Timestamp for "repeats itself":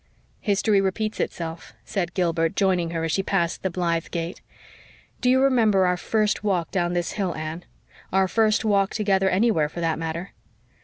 0.81-1.73